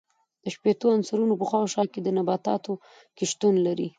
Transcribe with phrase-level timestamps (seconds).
[0.53, 2.73] شپیتو عنصرونو په شاوخوا کې په نباتاتو
[3.15, 3.87] کې شتون لري.